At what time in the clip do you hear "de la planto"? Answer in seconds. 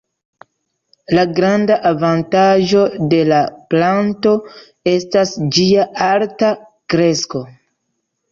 3.11-4.33